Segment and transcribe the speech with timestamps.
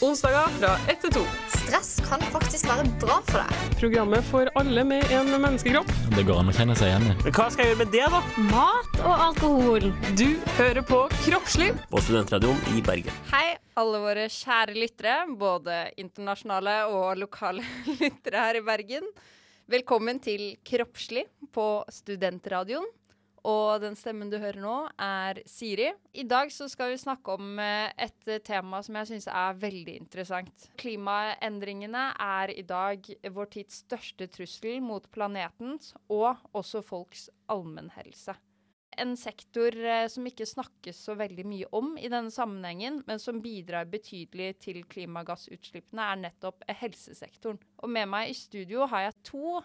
[0.00, 1.22] Onsdager fra 1 til 2.
[1.52, 3.72] Stress kan faktisk være bra for deg.
[3.82, 5.90] Programmet for alle med en menneskekropp.
[6.14, 7.16] Det går an å kjenne seg igjen i.
[7.20, 8.20] Men hva skal jeg gjøre med det, da?
[8.48, 9.90] Mat og alkohol.
[10.16, 10.24] Du
[10.56, 11.82] hører på Kroppsliv.
[11.92, 13.18] På Studentradioen i Bergen.
[13.28, 17.66] Hei, alle våre kjære lyttere, både internasjonale og lokale
[18.00, 19.12] lyttere her i Bergen.
[19.70, 22.88] Velkommen til Kroppslig på Studentradioen.
[23.48, 25.88] Og den stemmen du hører nå, er Siri.
[26.12, 29.96] I dag så skal vi snakke om eh, et tema som jeg syns er veldig
[30.02, 30.68] interessant.
[30.80, 38.36] Klimaendringene er i dag vår tids største trussel mot planetens og også folks allmennhelse.
[39.00, 43.40] En sektor eh, som ikke snakkes så veldig mye om i denne sammenhengen, men som
[43.40, 47.60] bidrar betydelig til klimagassutslippene, er nettopp eh, helsesektoren.
[47.80, 49.60] Og med meg i studio har jeg to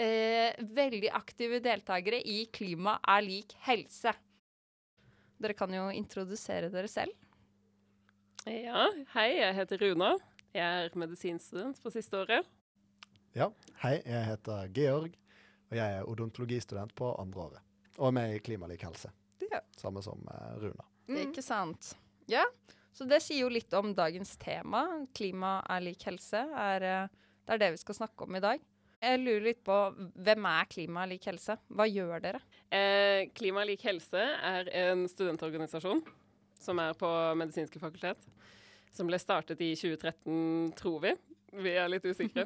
[0.00, 4.14] eh, veldig aktive deltakere i Klima er lik helse.
[5.40, 7.14] Dere kan jo introdusere dere selv.
[8.48, 10.14] Ja, hei, jeg heter Runa.
[10.56, 12.48] Jeg er medisinstudent på siste året.
[13.36, 13.50] Ja,
[13.84, 15.14] hei, jeg heter Georg,
[15.70, 17.66] og jeg er odontologistudent på andre året.
[18.00, 19.12] Og er med i Klimalik helse.
[19.44, 19.60] Ja.
[19.78, 20.24] Samme som
[20.60, 20.86] Runa.
[21.10, 21.24] Runa.
[21.28, 21.92] Ikke sant?
[22.30, 22.44] Ja,
[22.94, 24.84] så det sier jo litt om dagens tema.
[25.16, 26.42] Klima er lik helse.
[26.48, 28.69] Er, eh, det er det vi skal snakke om i dag.
[29.00, 31.56] Jeg lurer litt på hvem er Klima lik helse?
[31.72, 32.40] Hva gjør dere?
[32.68, 36.02] Eh, Klima lik helse er en studentorganisasjon
[36.60, 37.08] som er på
[37.40, 38.20] medisinske fakultet.
[38.92, 41.14] Som ble startet i 2013, tror vi.
[41.64, 42.44] Vi er litt usikre.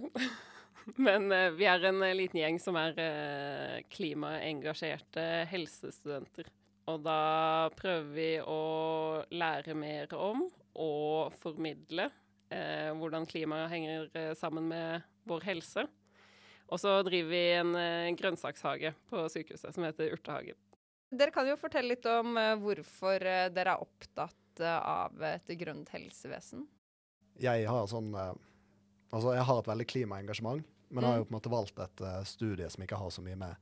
[1.06, 6.52] Men eh, vi er en eh, liten gjeng som er eh, klimaengasjerte helsestudenter.
[6.92, 8.60] Og da prøver vi å
[9.32, 10.44] lære mer om
[10.76, 12.10] og formidle
[12.52, 15.88] eh, hvordan klimaet henger eh, sammen med vår helse.
[16.72, 20.56] Og så driver vi en eh, grønnsakshage på sykehuset som heter Urtehagen.
[21.14, 25.88] Dere kan jo fortelle litt om eh, hvorfor eh, dere er opptatt av et grønt
[25.90, 26.62] helsevesen.
[27.42, 31.28] Jeg har sånn Altså, jeg har et veldig klimaengasjement, men jeg har jo Mm.
[31.28, 33.56] på en måte valgt et studie som ikke har så mye med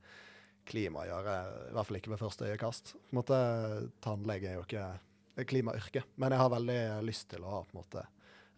[0.65, 1.35] klima å gjøre.
[1.69, 2.93] I hvert fall ikke ved første øyekast.
[2.93, 3.39] På en måte,
[4.01, 4.85] Tannlege er jo ikke
[5.37, 8.05] klimayrket, klimayrke, men jeg har veldig lyst til å ha, på en måte,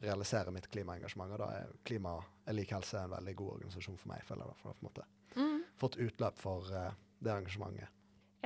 [0.06, 1.34] realisere mitt klimaengasjement.
[1.36, 4.24] Og da er Klima er lik helse en veldig god organisasjon for meg.
[4.28, 5.10] føler jeg i hvert på en måte.
[5.36, 5.60] Mm.
[5.82, 6.90] Fått utløp for uh,
[7.20, 7.92] det engasjementet.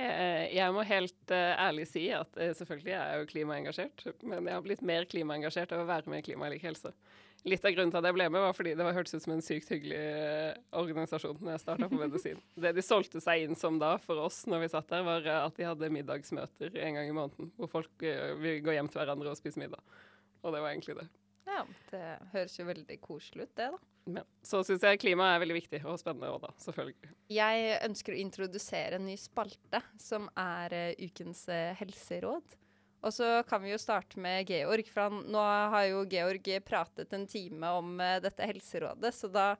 [0.00, 4.56] Eh, jeg må helt eh, ærlig si at selvfølgelig er jeg jo klimaengasjert, men jeg
[4.56, 6.94] har blitt mer klimaengasjert av å være med i Klima lik helse.
[7.48, 9.34] Litt av grunnen til at jeg ble med, var fordi det var hørtes ut som
[9.34, 10.00] en sykt hyggelig
[10.76, 12.40] organisasjon når jeg starta på medisin.
[12.64, 15.56] Det de solgte seg inn som da, for oss når vi satt der, var at
[15.56, 18.08] de hadde middagsmøter en gang i måneden, hvor folk
[18.44, 19.80] vil gå hjem til hverandre og spise middag.
[20.40, 21.08] Og det var egentlig det.
[21.48, 22.02] Ja, det
[22.34, 23.80] høres jo veldig koselig ut, det, da.
[24.10, 24.22] Ja.
[24.42, 26.50] så syns jeg klima er veldig viktig og spennende òg, da.
[26.64, 27.10] Selvfølgelig.
[27.30, 32.56] Jeg ønsker å introdusere en ny spalte, som er uh, ukens uh, helseråd.
[33.00, 35.40] Og så kan vi jo starte med Georg, for han, nå
[35.72, 39.54] har jo Georg pratet en time om uh, dette helserådet, så da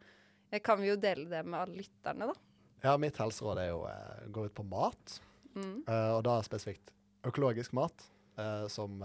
[0.64, 2.34] kan vi jo dele det med alle lytterne, da.
[2.82, 5.20] Ja, mitt helseråd er jo eh, gå ut på mat,
[5.50, 5.82] Mm.
[5.82, 6.92] eh, og da spesifikt
[7.26, 8.04] økologisk mat,
[8.38, 9.02] eh, som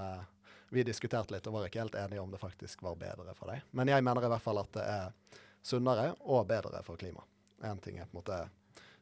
[0.69, 3.63] vi diskuterte litt og var ikke helt enige om det faktisk var bedre for deg.
[3.71, 7.27] Men jeg mener i hvert fall at det er sunnere og bedre for klimaet.
[7.63, 8.39] En ting er på en måte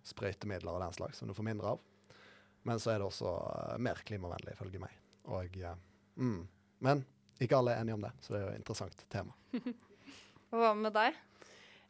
[0.06, 1.82] sprøytemidler og den slags, som du får mindre av.
[2.64, 4.94] Men så er det også eh, mer klimavennlig, ifølge meg.
[5.26, 5.80] Og, eh,
[6.20, 6.42] mm.
[6.86, 7.04] Men
[7.44, 9.36] ikke alle er enige om det, så det er jo et interessant tema.
[10.54, 11.18] Hva med deg?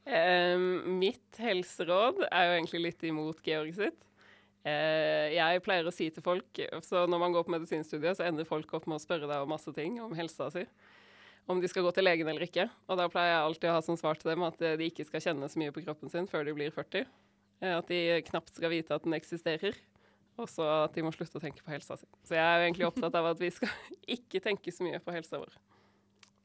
[0.03, 4.09] Eh, mitt helseråd er jo egentlig litt imot Georg sitt.
[4.63, 8.47] Eh, jeg pleier å si til folk Så når man går på medisinstudiet, så ender
[8.47, 10.63] folk opp med å spørre deg om masse ting om helsa si.
[11.51, 12.69] Om de skal gå til legen eller ikke.
[12.87, 15.07] Og da pleier jeg alltid å ha som svar til dem at eh, de ikke
[15.09, 17.09] skal kjenne så mye på kroppen sin før de blir 40.
[17.59, 19.75] Eh, at de knapt skal vite at den eksisterer.
[20.39, 22.07] Og så at de må slutte å tenke på helsa si.
[22.25, 23.69] Så jeg er jo egentlig opptatt av at vi skal
[24.17, 25.57] ikke tenke så mye på helsa vår.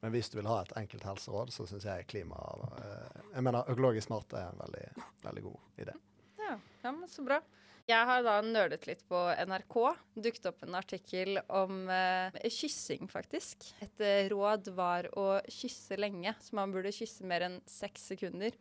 [0.02, 2.38] Men hvis du vil ha et enkelt helseråd, så syns jeg klima
[2.78, 5.94] eh, Jeg mener økologisk mat er en veldig, veldig god idé.
[6.38, 7.40] Ja, ja, men så bra.
[7.88, 9.16] Jeg har da nølet litt på
[9.49, 9.76] NRK.
[10.21, 13.65] Dukket opp en artikkel om eh, kyssing, faktisk.
[13.81, 18.59] Et eh, råd var å kysse lenge, så man burde kysse mer enn seks sekunder.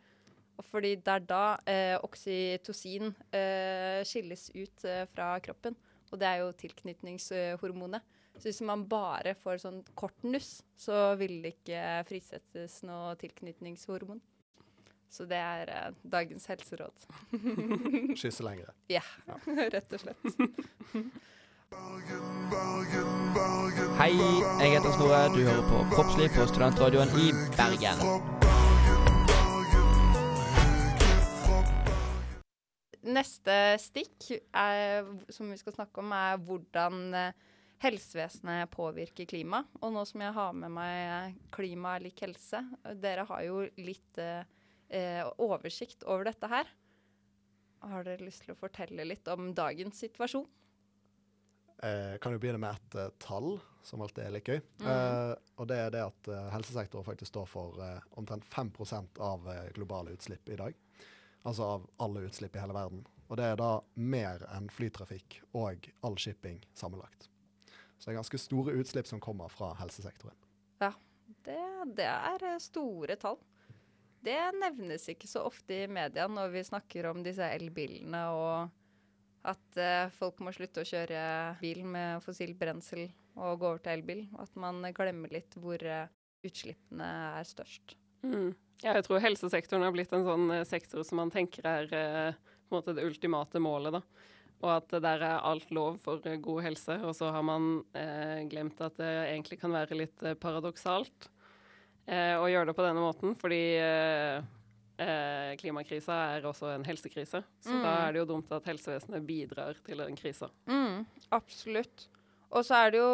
[0.56, 5.76] Og fordi det er da eh, oksytocin eh, skilles ut eh, fra kroppen.
[6.08, 8.16] Og det er jo tilknytningshormonet.
[8.38, 14.24] Så hvis man bare får sånn kort nuss, så vil det ikke frisettes noe tilknytningshormon.
[15.08, 17.06] Så det er eh, dagens helseråd.
[18.20, 18.74] Kysse lengre.
[18.92, 19.02] Ja,
[19.74, 20.24] rett og slett.
[23.98, 25.22] Hei, jeg heter Snorre.
[25.32, 28.04] Du hører på Kroppslig på Studentradioen i Bergen.
[33.08, 37.48] Neste stikk er, som vi skal snakke om, er hvordan eh,
[37.80, 39.62] helsevesenet påvirker klima.
[39.80, 42.60] Og nå som jeg har med meg klima er lik helse,
[43.00, 44.44] dere har jo litt eh,
[44.88, 46.70] eh, oversikt over dette her.
[47.88, 50.46] Har dere lyst til å fortelle litt om dagens situasjon?
[51.82, 54.58] Eh, kan jo begynne med et eh, tall, som alltid er litt gøy.
[54.82, 54.88] Mm.
[54.90, 58.72] Eh, og det er det at eh, helsesektoren faktisk står for eh, omtrent 5
[59.22, 59.46] av
[59.76, 60.74] globale utslipp i dag.
[61.46, 63.04] Altså av alle utslipp i hele verden.
[63.28, 67.28] Og det er da mer enn flytrafikk og all shipping sammenlagt.
[67.98, 70.36] Så det er ganske store utslipp som kommer fra helsesektoren.
[71.44, 71.60] Det,
[71.96, 73.36] det er store tall.
[74.24, 78.74] Det nevnes ikke så ofte i media når vi snakker om disse elbilene og
[79.48, 81.20] at uh, folk må slutte å kjøre
[81.62, 83.06] bil med fossilt brensel
[83.38, 84.24] og gå over til elbil.
[84.42, 86.08] At man glemmer litt hvor uh,
[86.44, 87.94] utslippene er størst.
[88.26, 88.50] Mm.
[88.82, 92.82] Ja, jeg tror helsesektoren har blitt en sånn eh, sektor som man tenker er uh,
[92.86, 93.96] det ultimate målet.
[93.98, 94.02] da.
[94.58, 96.98] Og at der er alt lov for god helse.
[97.06, 97.84] Og så har man
[98.50, 101.28] glemt at det egentlig kan være litt paradoksalt
[102.40, 103.34] å gjøre det på denne måten.
[103.38, 104.42] Fordi eh,
[104.98, 107.42] eh, klimakrisa er også en helsekrise.
[107.60, 107.82] Så Mm.
[107.84, 110.48] da er det jo dumt at helsevesenet bidrar til den krisa.
[110.66, 112.06] Mm, absolutt.
[112.50, 113.10] Og så er det jo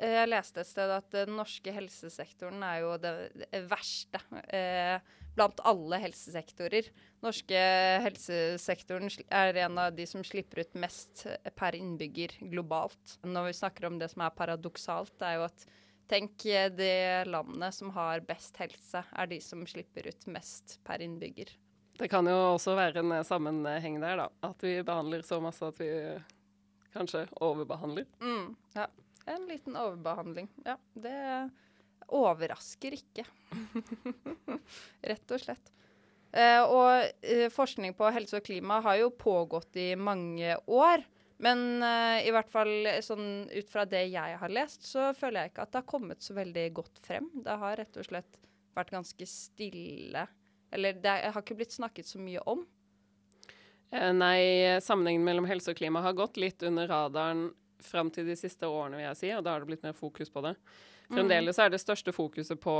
[0.00, 4.18] eh, Jeg leste et sted at den norske helsesektoren er jo det, det verste
[4.48, 4.96] eh,
[5.36, 6.88] blant alle helsesektorer.
[7.22, 7.60] Norske
[8.02, 13.18] helsesektoren er en av de som slipper ut mest eh, per innbygger globalt.
[13.28, 15.66] Når vi snakker om det som er paradoksalt, det er jo at
[16.08, 21.04] Tenk de det landet som har best helse, er de som slipper ut mest per
[21.04, 21.52] innbygger.
[21.98, 24.28] Det kan jo også være en eh, sammenheng der, da.
[24.48, 26.28] At vi behandler så masse at vi eh,
[26.94, 28.06] kanskje overbehandler.
[28.22, 28.86] Mm, ja.
[29.28, 30.46] En liten overbehandling.
[30.64, 31.18] Ja, det
[32.08, 33.26] overrasker ikke.
[35.10, 35.72] Rett og slett.
[36.32, 41.04] Eh, og eh, forskning på helse og klima har jo pågått i mange år.
[41.44, 45.52] Men uh, i hvert fall sånn ut fra det jeg har lest, så føler jeg
[45.52, 47.28] ikke at det har kommet så veldig godt frem.
[47.44, 48.40] Det har rett og slett
[48.74, 50.24] vært ganske stille.
[50.74, 52.66] Eller det har ikke blitt snakket så mye om.
[53.90, 54.40] Eh, nei,
[54.84, 57.48] sammenhengen mellom helse og klima har gått litt under radaren
[57.80, 60.28] fram til de siste årene, vil jeg si, og da har det blitt mer fokus
[60.34, 60.56] på det.
[61.08, 62.74] Fremdeles er det største fokuset på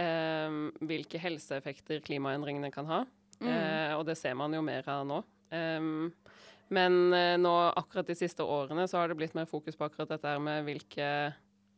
[0.00, 0.54] eh,
[0.88, 3.02] hvilke helseeffekter klimaendringene kan ha,
[3.42, 3.48] Mm.
[3.50, 5.16] eh, og det ser man jo mer av nå.
[5.50, 6.12] Em,
[6.70, 10.08] men eh, nå, akkurat de siste årene, så har det blitt mer fokus på akkurat
[10.08, 11.34] dette med hvilke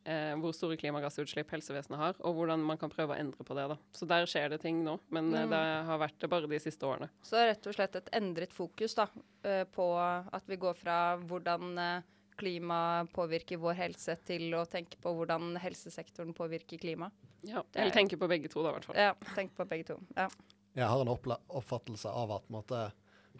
[0.07, 3.67] eh, hvor store klimagassutslipp helsevesenet har, og hvordan man kan prøve å endre på det.
[3.73, 3.77] da.
[3.93, 5.49] Så der skjer det ting nå, men eh, Mm.
[5.51, 7.09] det har vært det bare de siste årene.
[7.21, 9.07] Så rett og slett et endret fokus da,
[9.43, 12.03] eh, på at vi går fra hvordan
[12.37, 17.09] klima påvirker vår helse, til å tenke på hvordan helsesektoren påvirker klima.
[17.43, 18.95] Ja, Det er- Eller tenke på begge to, da, i hvert fall.
[18.95, 19.99] Ja, tenke på begge to.
[20.15, 20.27] Ja.
[20.75, 22.91] Jeg har en oppla- oppfattelse av at måtte, en måte,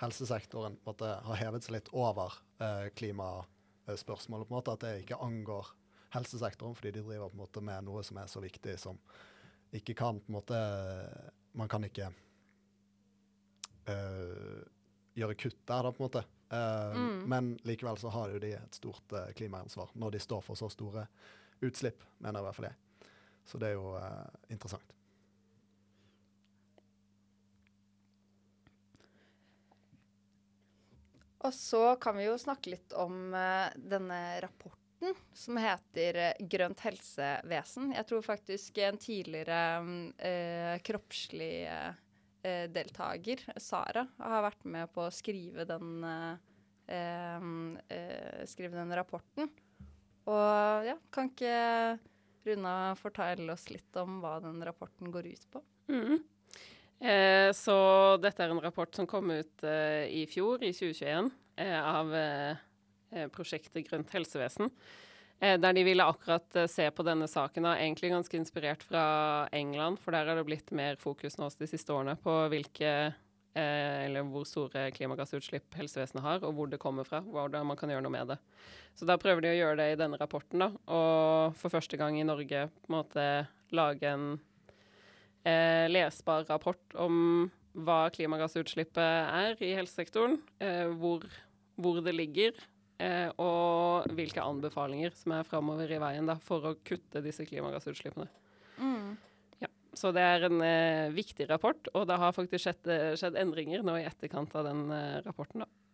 [0.02, 2.34] helsesektoren måte, har hevet seg litt over
[2.64, 4.48] eh, klimaspørsmålet.
[4.48, 5.74] på en måte, At det ikke angår
[6.16, 9.00] helsesektoren, fordi de driver på en måte med noe som er så viktig som
[9.76, 10.60] ikke kan på en måte
[11.58, 12.12] Man kan ikke
[13.90, 14.60] eh,
[15.18, 16.24] gjøre kutt der, da, på en måte.
[16.50, 17.24] Eh, Mm.
[17.30, 20.70] Men likevel så har jo de et stort eh, klimaansvar når de står for så
[20.70, 21.08] store
[21.62, 22.78] utslipp, mener i hvert fall jeg.
[23.48, 24.94] Så det er jo eh, interessant.
[31.48, 34.88] Og så kan vi jo snakke litt om uh, denne rapporten
[35.34, 37.92] som heter eh, Grønt helsevesen.
[37.94, 45.04] Jeg tror faktisk en tidligere mm, eh, kroppslig eh, deltaker, Sara, har vært med på
[45.04, 46.06] å skrive den,
[46.88, 47.74] mm,
[48.48, 49.50] skrive den rapporten.
[50.32, 51.98] Og ja, kan ikke
[52.48, 55.64] Runa fortelle oss litt om hva den rapporten går ut på?
[55.92, 56.24] Mhm.
[57.00, 57.78] Eh, så
[58.22, 61.30] dette er en rapport som kom ut eh, i fjor, i 2021,
[61.62, 62.64] eh, av eh,
[63.14, 64.74] eh, prosjektet Grønt helsevesen.
[65.38, 69.04] Der de ville akkurat se på denne saken, da, egentlig ganske inspirert fra
[69.54, 72.94] England, for der har det blitt mer fokus nå de siste årene på hvilke
[73.54, 78.06] eller hvor store klimagassutslipp helsevesenet har, og hvor det kommer fra, hvordan man kan gjøre
[78.06, 78.40] noe med det.
[78.98, 82.18] Så da prøver de å gjøre det i denne rapporten, da, og for første gang
[82.18, 83.30] i Norge på en måte
[83.78, 84.40] lage en
[85.48, 91.26] eh, lesbar rapport om hva klimagassutslippet er i helsesektoren, eh, hvor,
[91.78, 92.58] hvor det ligger,
[93.04, 98.30] eh, og hvilke anbefalinger som er framover i veien da, for å kutte disse klimagassutslippene.
[99.62, 103.38] Ja, så det er en eh, viktig rapport, og det har faktisk skjedd, eh, skjedd
[103.42, 105.66] endringer nå i etterkant av den eh, rapporten.
[105.66, 105.87] da.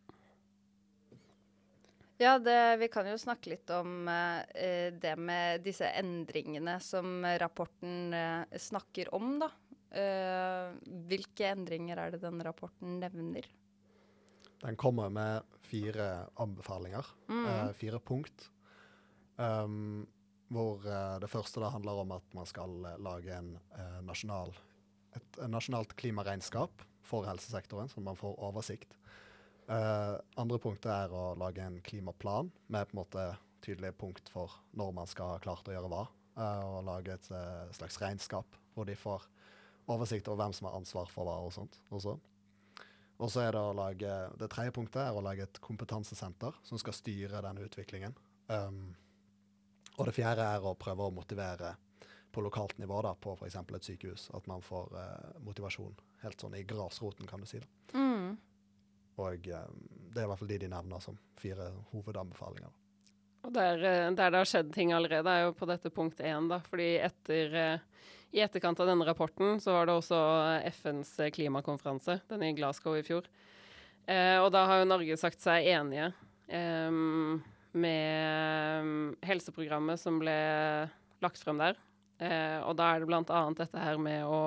[2.24, 8.14] Ja, det, vi kan jo snakke litt om eh, det med disse endringene som rapporten
[8.16, 9.50] eh, snakker om, da.
[9.92, 10.70] Eh,
[11.10, 13.50] hvilke endringer er det den rapporten nevner?
[14.64, 17.46] Den kommer med fire anbefalinger, Mm.
[17.46, 18.50] eh, fire punkt.
[19.36, 20.06] Um,
[20.54, 23.58] hvor eh, det første da handler om at man skal eh, lage en,
[24.06, 24.54] nasjonal,
[25.18, 28.96] et, et nasjonalt klimaregnskap for helsesektoren, så man får oversikt.
[29.68, 33.28] Eh, andre punktet er å lage en klimaplan med på en måte
[33.64, 36.04] tydelige punkt for når man skal ha klart å gjøre hva.
[36.34, 39.28] Uh, og lage et uh, slags regnskap hvor de får
[39.94, 42.16] oversikt over hvem som har ansvar for hva og sånt også.
[43.22, 46.82] Og så er det å lage Det tredje punktet er å lage et kompetansesenter som
[46.82, 48.18] skal styre denne utviklingen.
[48.50, 48.96] Um,
[50.00, 51.76] og det fjerde er å prøve å motivere
[52.34, 53.60] på lokalt nivå, da, på f.eks.
[53.62, 54.24] et sykehus.
[54.34, 54.90] At man får
[55.46, 55.94] motivasjon
[56.24, 57.62] helt sånn i grasroten, kan du si.
[57.62, 57.70] da.
[57.94, 58.34] Mm.
[59.22, 59.68] Og eh,
[60.14, 62.72] det er i hvert fall de de nevner som fire hovedanbefalinger.
[63.44, 66.48] Og der, eh, der det har skjedd ting allerede, er jo på dette punkt én,
[66.52, 66.62] da.
[66.70, 67.90] Fordi etter eh,
[68.34, 70.20] I etterkant av denne rapporten så var det også
[70.72, 73.28] FNs klimakonferanse, den i Glasgow i fjor.
[74.10, 76.10] Eh, og da har jo Norge sagt seg enige
[76.50, 76.90] eh,
[77.74, 80.34] med mm, helseprogrammet som ble
[81.24, 81.78] lagt frem der.
[82.24, 83.44] Eh, og da er det bl.a.
[83.58, 84.42] dette her med å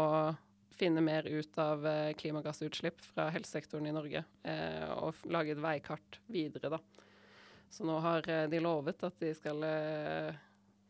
[0.77, 4.25] finne mer ut av eh, klimagassutslipp fra helsesektoren i Norge.
[4.43, 6.81] Eh, og lage et veikart videre, da.
[7.73, 9.59] Så nå har eh, de lovet at de skal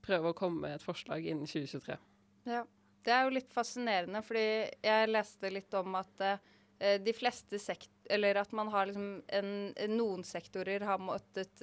[0.06, 1.96] prøve å komme med et forslag innen 2023.
[2.50, 2.62] Ja.
[3.06, 4.48] Det er jo litt fascinerende, fordi
[4.82, 6.42] jeg leste litt om at
[7.06, 9.50] de fleste sekt eller at man har liksom en,
[9.92, 11.54] noen sektorer har måttet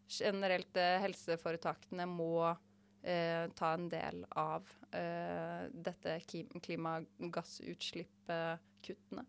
[0.09, 9.25] generelt eh, helseforetakene må eh, ta en del av eh, dette klimagassutslippkuttene.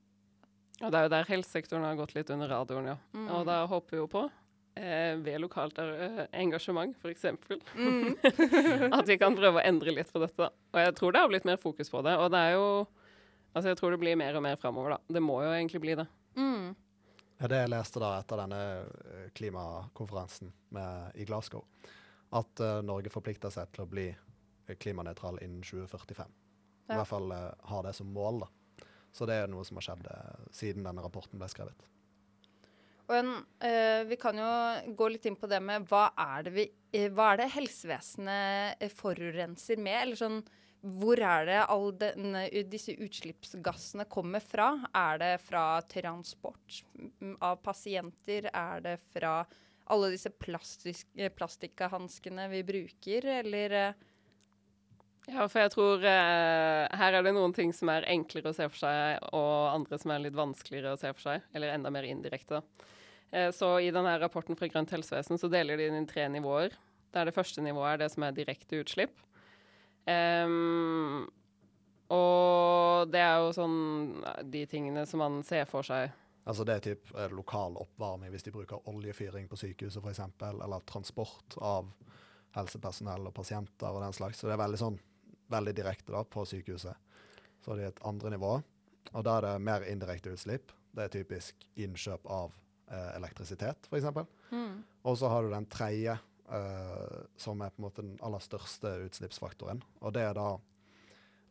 [0.80, 2.98] Og det er jo der helsesektoren har gått litt under radioen, ja.
[3.12, 3.28] Mm.
[3.36, 4.30] Og da håper vi jo på,
[4.76, 7.26] eh, ved lokalt eh, engasjement f.eks.,
[7.76, 8.16] Mm.
[9.00, 10.50] at vi kan prøve å endre litt på dette.
[10.74, 12.16] Og jeg tror det har blitt mer fokus på det.
[12.20, 12.70] Og det er jo
[13.50, 15.14] Altså, jeg tror det blir mer og mer framover, da.
[15.16, 16.06] Det må jo egentlig bli det.
[16.38, 16.76] Mm.
[17.40, 21.64] Ja, det jeg leste da etter denne eh, klimakonferansen med, i Glasgow,
[22.38, 24.06] at uh, Norge forplikter seg til å bli
[24.78, 26.30] klimanøytral innen 2045.
[26.94, 28.86] I hvert fall uh, ha det som mål, da.
[29.18, 31.90] Så det er noe som har skjedd uh, siden denne rapporten ble skrevet.
[33.10, 33.30] Og en,
[33.66, 37.08] eh, vi kan jo gå litt inn på det med hva er det, vi, eh,
[37.10, 39.98] hva er det helsevesenet eh, forurenser med?
[40.04, 40.44] Eller sånn,
[41.02, 44.68] hvor er det alle denne, disse utslippsgassene kommer fra?
[44.94, 48.52] Er det fra transport mm, av pasienter?
[48.54, 49.42] Er det fra
[49.90, 53.76] alle disse eh, plastikkhanskene vi bruker, eller
[55.30, 58.70] Ja, for jeg tror eh, her er det noen ting som er enklere å se
[58.70, 62.06] for seg, og andre som er litt vanskeligere å se for seg, eller enda mer
[62.06, 62.62] indirekte.
[62.62, 62.96] da.
[63.32, 66.76] Eh, så i denne rapporten fra Grønt helsevesen så deler de inn i tre nivåer.
[67.14, 69.18] Der det første nivået er det som er direkte utslipp.
[70.10, 71.28] Um,
[72.10, 73.76] og det er jo sånn
[74.50, 76.14] de tingene som man ser for seg.
[76.50, 80.86] Altså det er typ eh, lokal oppvarming hvis de bruker oljefyring på sykehuset f.eks., eller
[80.90, 81.92] transport av
[82.56, 84.40] helsepersonell og pasienter og den slags.
[84.42, 84.98] Så det er veldig sånn
[85.50, 86.98] veldig direkte da på sykehuset.
[87.62, 88.56] Så det er et andre nivå,
[89.12, 90.74] og da er det mer indirekte utslipp.
[90.96, 92.54] Det er typisk innkjøp av
[92.90, 94.10] eh, elektrisitet, f.eks.
[94.52, 94.74] mm.
[95.04, 96.18] Og så har du den tredje,
[96.50, 99.84] eh, som er på en måte den aller største utslippsfaktoren.
[100.02, 100.50] Og det er da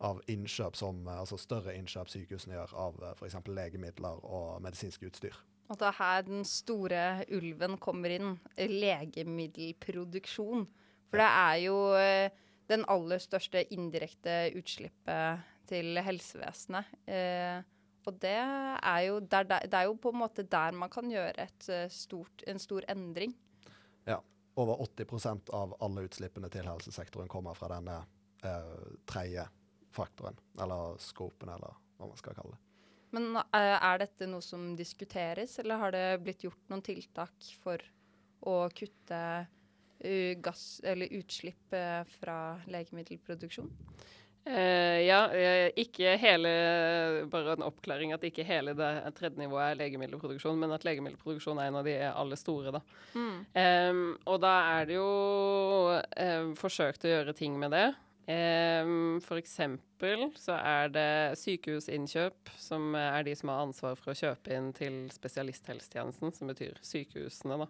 [0.00, 3.38] av innkjøp som, eh, altså større innkjøp sykehusene gjør av uh, f.eks.
[3.47, 5.38] legemidler og medisinsk utstyr.
[5.68, 7.00] Og det er her den store
[7.35, 8.37] ulven kommer inn.
[8.57, 10.66] eh, Legemiddelproduksjon.
[11.09, 12.30] For det er jo eh,
[12.68, 16.85] den aller største indirekte utslippet til helsevesenet.
[17.04, 17.61] Eh,
[18.09, 21.49] og det er, jo, der, det er jo på en måte der man kan gjøre
[21.73, 23.35] eh, stort, en stor endring.
[24.09, 24.21] Ja.
[24.59, 28.00] Over 80% av alle utslippene til helsesektoren kommer fra denne
[28.43, 29.45] eh, tredje
[29.95, 32.65] faktoren, eller skopen, eller hva man skal kalle det.
[33.15, 37.83] Men eh, er dette noe som diskuteres, eller har det blitt gjort noen tiltak for
[38.49, 39.21] å kutte
[40.00, 41.79] eh, gass, eller utslipp
[42.19, 43.71] fra legemiddelproduksjon?
[44.49, 46.50] Eh, ja, eh, ikke hele
[47.28, 51.69] Bare en oppklaring at ikke hele det tredje nivået er legemiddelproduksjon, men at legemiddelproduksjon er
[51.69, 52.81] en av de aller store, da.
[53.61, 55.09] Em, og da er det jo
[56.17, 57.90] em, forsøkt å gjøre ting med det.
[58.28, 64.18] Um, for eksempel så er det sykehusinnkjøp som er de som har ansvar for å
[64.18, 67.68] kjøpe inn til spesialisthelsetjenesten, som betyr sykehusene, da.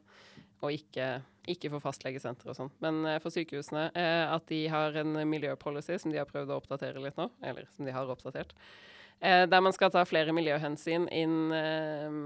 [0.67, 1.07] Og ikke,
[1.47, 2.73] ikke for fastlegesenter og sånn.
[2.83, 6.59] Men eh, for sykehusene eh, at de har en miljøpolicy som de har prøvd å
[6.59, 8.57] oppdatere litt nå, eller som de har oppdatert.
[9.21, 12.19] Eh, der man skal ta flere miljøhensyn inn eh,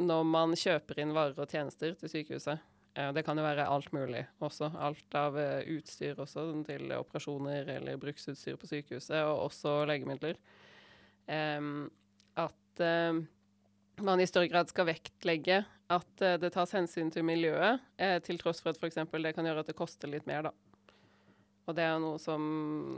[0.00, 2.64] når man kjøper inn varer og tjenester til sykehuset.
[2.94, 4.70] Eh, Det kan jo være alt mulig også.
[4.78, 10.38] Alt av eh, utstyr også til operasjoner eller bruksutstyr på sykehuset, og også legemidler.
[11.26, 13.22] At eh,
[14.04, 17.82] man i større grad skal vektlegge at det tas hensyn til miljøet,
[18.24, 18.96] til tross for at f.eks.
[18.96, 20.52] det kan gjøre at det koster litt mer, da.
[21.68, 22.42] Og det er noe som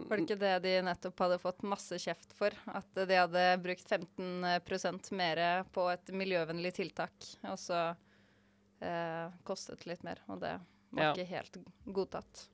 [0.08, 2.54] Var det ikke det de nettopp hadde fått masse kjeft for?
[2.70, 5.42] At de hadde brukt 15% mer
[5.74, 7.82] på et miljøvennlig tiltak, og så
[8.80, 10.20] eh, kostet litt mer.
[10.28, 10.58] Og det
[10.92, 11.12] var Ja.
[11.12, 11.56] ikke helt
[11.92, 12.48] godtatt.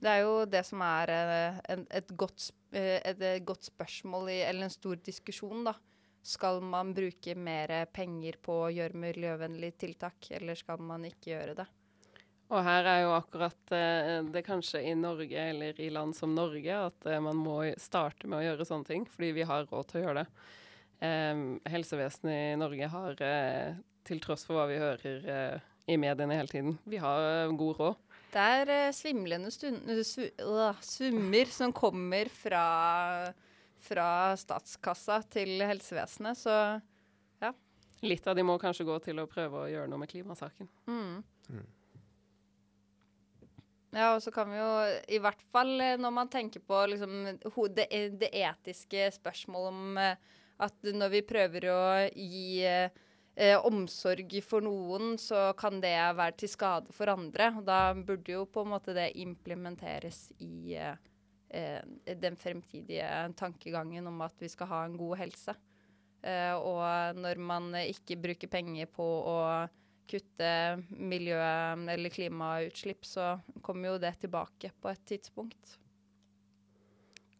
[0.00, 4.30] Det er jo det som er eh, en, et, godt, eh, et, eh, godt spørsmål,
[4.32, 5.74] i, eller en stor diskusjon, da.
[6.22, 11.54] Skal man bruke mer penger på å gjøre miljøvennlige tiltak, eller skal man ikke gjøre
[11.56, 11.66] det?
[12.50, 13.70] Og her er jo akkurat
[14.32, 18.42] det kanskje i Norge, eller i land som Norge, at man må starte med å
[18.42, 20.26] gjøre sånne ting, fordi vi har råd til å gjøre det.
[21.00, 23.74] Eh, helsevesenet i Norge har, eh,
[24.06, 27.80] til tross for hva vi hører eh, i mediene hele tiden, vi har eh, god
[27.80, 27.98] råd.
[28.30, 32.64] Det er eh, svimlende stund, su, øh, summer som kommer fra,
[33.82, 36.60] fra statskassa til helsevesenet, så
[38.00, 40.70] Litt av de må kanskje gå til å prøve å gjøre noe med klimasaken.
[40.88, 41.18] mm.
[41.52, 41.66] Mm.
[43.92, 44.68] Ja, og så kan vi jo
[45.10, 47.16] i hvert fall når man tenker på liksom,
[47.56, 47.88] ho- det,
[48.22, 49.98] det etiske spørsmålet om
[50.64, 51.80] at når vi prøver å
[52.14, 52.94] gi eh,
[53.40, 57.50] eh, omsorg for noen, så kan det være til skade for andre.
[57.64, 60.94] Da burde jo på en måte det implementeres i eh,
[61.48, 63.08] eh, den fremtidige
[63.40, 65.56] tankegangen om at vi skal ha en god helse.
[66.20, 69.38] Eh, og når man ikke bruker penger på å
[70.10, 75.78] kutte miljø- eller klimautslipp, så kommer jo det tilbake på et tidspunkt.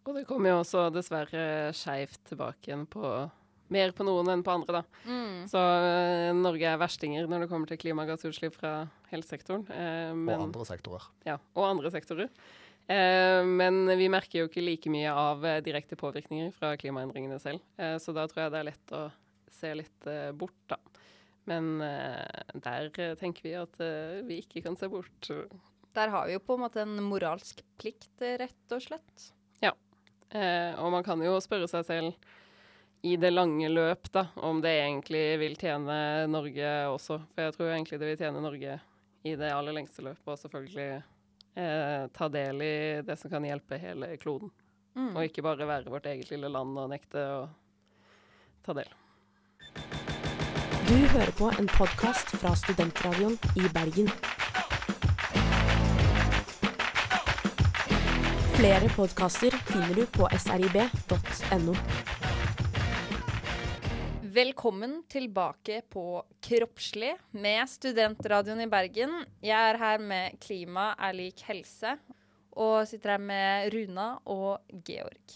[0.07, 3.05] Og det kommer jo også dessverre skeivt tilbake igjen på
[3.71, 5.09] mer på noen enn på andre, da.
[5.51, 8.73] Så uh, Norge er verstinger når det kommer til klimagassutslipp fra
[9.13, 9.65] helsesektoren.
[9.71, 11.07] eh, Og andre sektorer.
[11.27, 12.31] Ja, og andre sektorer.
[12.91, 17.63] Uh, men vi merker jo ikke like mye av direkte påvirkninger fra klimaendringene selv.
[17.79, 19.03] Eh, så da tror jeg det er lett å
[19.61, 20.79] se litt bort, da.
[21.51, 21.81] Men
[22.63, 22.87] der
[23.19, 23.75] tenker vi at
[24.29, 25.29] vi ikke kan se bort.
[25.97, 29.31] Der har vi jo på en måte en moralsk plikt, rett og slett.
[30.31, 32.29] Eh, og man kan jo spørre seg selv
[33.03, 37.21] i det lange løp da, om det egentlig vil tjene Norge også.
[37.33, 38.77] For jeg tror egentlig det vil tjene Norge
[39.23, 40.89] i det aller lengste løpet, og selvfølgelig
[41.61, 42.75] eh, ta del i
[43.07, 44.53] det som kan hjelpe hele kloden.
[44.97, 45.15] Mm.
[45.15, 47.41] Og ikke bare være vårt eget lille land og nekte å
[48.67, 48.93] ta del.
[50.91, 54.11] Du hører på en podkast fra Studentradioen i Bergen.
[58.61, 61.77] Flere podkaster finner du på srib.no.
[64.31, 69.15] Velkommen tilbake på Kroppslig med Studentradioen i Bergen.
[69.43, 71.97] Jeg er her med Klima er lik helse,
[72.53, 75.35] og sitter her med Runa og Georg.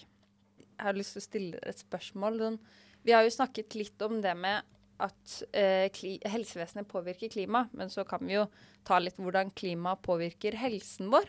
[0.60, 2.38] Jeg har lyst til å stille dere et spørsmål.
[2.44, 2.60] Sånn,
[3.02, 4.62] vi har jo snakket litt om det med
[5.02, 5.88] at eh,
[6.30, 8.46] helsevesenet påvirker klima, men så kan vi jo
[8.86, 11.26] ta litt hvordan klima påvirker helsen vår.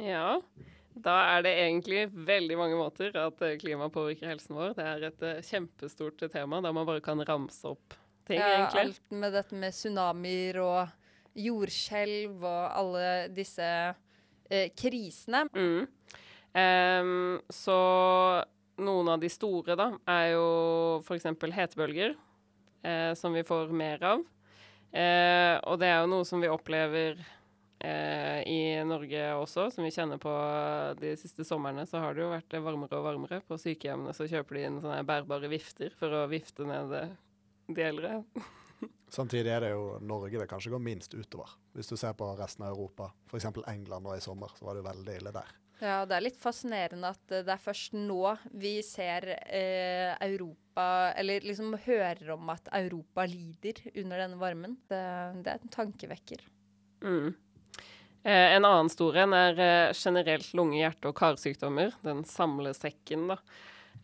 [0.00, 0.40] Ja,
[0.94, 4.74] da er det egentlig veldig mange måter at eh, klima påvirker helsen vår.
[4.78, 7.94] Det er et eh, kjempestort tema der man bare kan ramse opp
[8.26, 8.80] ting, Ja, egentlig.
[8.80, 10.96] alt med dette med tsunamier og
[11.38, 13.68] jordskjelv og alle disse
[14.50, 15.46] eh, krisene.
[15.54, 15.86] Mm.
[16.50, 17.78] Um, så
[18.82, 20.46] noen av de store, da, er jo
[21.04, 21.28] f.eks.
[21.54, 22.16] hetebølger,
[22.82, 24.24] eh, som vi får mer av.
[24.90, 27.20] Eh, og det er jo noe som vi opplever
[27.80, 30.32] eh, i Norge også, som vi kjenner på
[31.00, 31.86] de siste somrene.
[31.88, 33.42] Så har det jo vært varmere og varmere.
[33.46, 36.94] På sykehjemmene så kjøper de inn sånne bærbare vifter for å vifte ned
[37.70, 38.20] de eldre.
[39.10, 41.50] Samtidig er det jo Norge det kanskje går minst utover.
[41.74, 43.48] Hvis du ser på resten av Europa, f.eks.
[43.66, 45.50] England nå i sommer, så var det jo veldig ille der.
[45.80, 50.84] Ja, det er litt fascinerende at eh, det er først nå vi ser eh, Europa
[51.16, 54.76] Eller liksom hører om at Europa lider under denne varmen.
[54.88, 55.00] Det,
[55.44, 56.44] det er en tankevekker.
[57.04, 57.32] Mm.
[58.22, 61.94] Eh, en annen stor en er eh, generelt lunge-, hjerte- og karsykdommer.
[62.04, 63.38] Den samlesekken, da.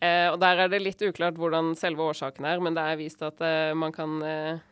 [0.01, 3.21] Eh, og der er det litt uklart hvordan selve årsaken er, men det er vist
[3.25, 4.63] at eh, man kan eh,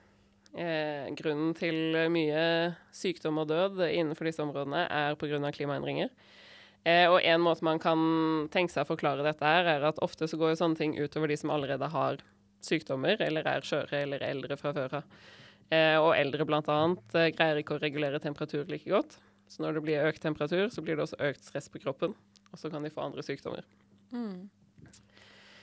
[0.53, 2.45] eh, Grunnen til mye
[2.93, 5.51] sykdom og død innenfor disse områdene er pga.
[5.51, 6.10] klimaendringer.
[6.86, 7.97] Og en måte man kan
[8.53, 11.31] tenke seg å forklare dette her, er at ofte så går jo sånne ting utover
[11.31, 12.19] de som allerede har
[12.62, 15.08] sykdommer, eller er skjøre eller eldre fra før av.
[16.05, 19.17] Og eldre annet eh, greier ikke å regulere temperatur like godt.
[19.47, 22.15] Så når det blir økt temperatur, så blir det også økt stress på kroppen,
[22.51, 23.65] og så kan de få andre sykdommer.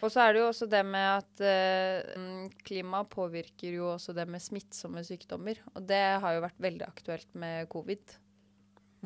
[0.03, 4.15] Og så er det jo også det med at eh, mm, klima påvirker jo også
[4.17, 5.61] det med smittsomme sykdommer.
[5.77, 8.17] Og det har jo vært veldig aktuelt med covid.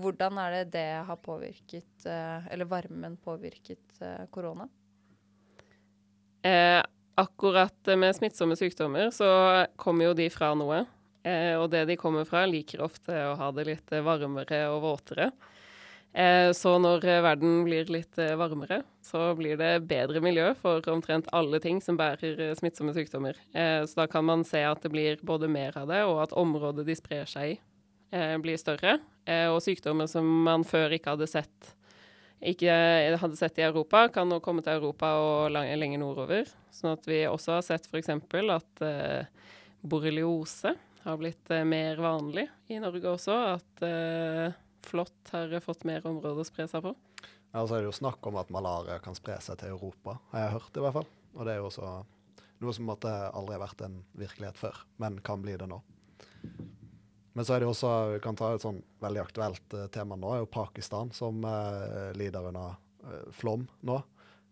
[0.00, 4.68] Hvordan er det det har påvirket, eh, eller varmen påvirket eh, korona?
[6.44, 6.80] Eh,
[7.16, 9.28] akkurat med smittsomme sykdommer så
[9.76, 10.84] kommer jo de fra noe.
[11.26, 15.30] Eh, og det de kommer fra, liker ofte å ha det litt varmere og våtere.
[16.16, 20.84] Eh, så når eh, verden blir litt eh, varmere, så blir det bedre miljø for
[20.88, 23.36] omtrent alle ting som bærer eh, smittsomme sykdommer.
[23.52, 26.36] Eh, så da kan man se at det blir både mer av det, og at
[26.36, 27.58] området de sprer seg i,
[28.40, 29.00] blir større.
[29.50, 31.72] og sykdommer som man før ikke hadde sett
[32.44, 32.72] ikke
[33.18, 36.48] hadde sett i Europa, kan nå komme til Europa og lenger nordover.
[36.70, 38.10] Sånn at vi også har sett f.eks.
[38.12, 39.48] at eh,
[39.82, 40.74] borreliose
[41.06, 43.36] har blitt eh, mer vanlig i Norge også.
[43.56, 46.94] At eh, flått har fått mer områder å spre seg på.
[47.52, 50.18] Ja, og så er det jo snakk om at malaria kan spre seg til Europa,
[50.32, 51.10] har jeg hørt i hvert fall.
[51.36, 51.90] Og det er jo også
[52.62, 55.78] noe som måtte aldri har vært en virkelighet før, men kan bli det nå.
[57.36, 60.30] Men så er det også, vi kan ta et sånn veldig aktuelt uh, tema nå,
[60.32, 63.98] er jo Pakistan, som uh, lider under uh, flom nå.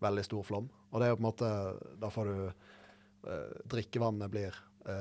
[0.05, 0.67] Veldig stor flom.
[0.93, 1.51] Og det er jo på en måte
[2.03, 2.39] Da får du
[3.73, 4.57] Drikkevannet blir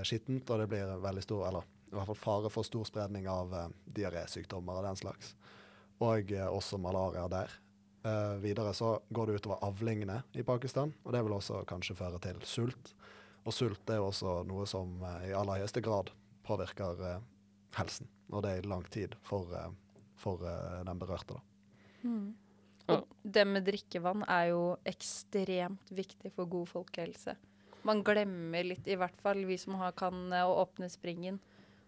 [0.07, 3.53] skittent, og det blir veldig stor Eller i hvert fall fare for stor spredning av
[3.53, 5.35] uh, diarésykdommer og den slags.
[6.01, 7.53] Og uh, også malaria der.
[8.03, 12.19] Uh, videre så går det utover avlingene i Pakistan, og det vil også kanskje føre
[12.23, 12.95] til sult.
[13.45, 16.09] Og sult er jo også noe som uh, i aller høyeste grad
[16.43, 17.21] påvirker
[17.77, 19.47] helsen, og det er i lang tid for,
[20.19, 20.41] for
[20.83, 21.37] den berørte.
[21.37, 21.43] da.
[22.03, 22.33] Mm.
[22.91, 27.37] Og det med drikkevann er jo ekstremt viktig for god folkehelse.
[27.83, 31.39] Man glemmer litt, i hvert fall vi som har, kan åpne springen,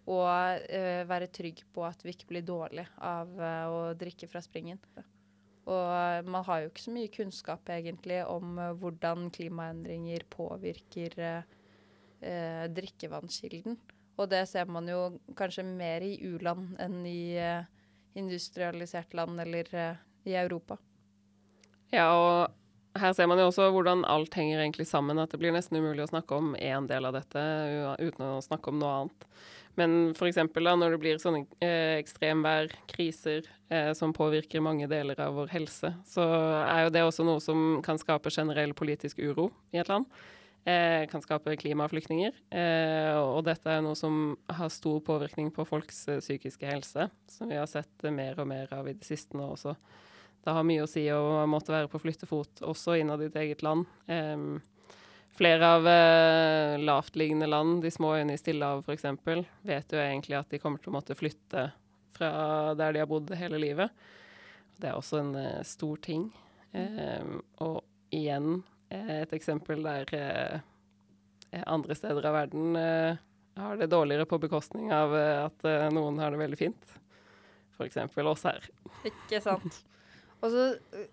[0.06, 4.42] og uh, være trygg på at vi ikke blir dårlige av uh, å drikke fra
[4.44, 4.82] springen.
[5.66, 11.44] Og man har jo ikke så mye kunnskap egentlig om uh, hvordan klimaendringer påvirker
[12.74, 13.76] drikkevannskilden.
[14.18, 17.36] Og det ser man jo kanskje mer i u-land enn i
[18.18, 19.70] industrialisert land eller
[20.26, 20.80] i Europa.
[21.94, 22.56] Ja, og
[23.00, 25.20] her ser man jo også hvordan alt henger egentlig sammen.
[25.22, 27.44] At det blir nesten umulig å snakke om én del av dette
[28.00, 29.28] uten å snakke om noe annet.
[29.76, 30.40] Men f.eks.
[30.56, 36.24] når det blir sånne eh, ekstremvær, eh, som påvirker mange deler av vår helse, så
[36.62, 40.08] er jo det også noe som kan skape generell politisk uro i et land.
[40.66, 42.34] Eh, kan skape klimaflyktninger.
[42.50, 47.52] Eh, og dette er noe som har stor påvirkning på folks eh, psykiske helse, som
[47.52, 49.76] vi har sett mer og mer av i det siste nå også.
[50.46, 53.66] Det har mye å si å måtte være på flyttefot også innad i ditt eget
[53.66, 53.90] land.
[54.06, 54.62] Um,
[55.36, 60.54] Flere av uh, lavtliggende land, de små øyene i Stillehavet f.eks., vet jo egentlig at
[60.54, 61.66] de kommer til å måtte flytte
[62.16, 62.30] fra
[62.80, 63.92] der de har bodd hele livet.
[64.80, 66.30] Det er også en uh, stor ting.
[66.72, 67.82] Um, og
[68.16, 70.56] igjen eh, et eksempel der uh,
[71.72, 73.20] andre steder av verden uh,
[73.60, 75.64] har det dårligere på bekostning av at
[75.96, 76.96] noen har det veldig fint.
[77.78, 78.00] F.eks.
[78.20, 78.68] oss her.
[79.08, 79.80] Ikke sant.
[80.46, 80.66] Og så,